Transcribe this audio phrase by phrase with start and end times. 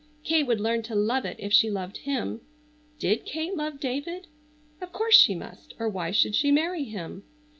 [0.23, 2.41] Kate would learn to love it if she loved him.
[2.97, 4.25] Did Kate love David?
[4.81, 7.21] Of course she must or why should she marry him?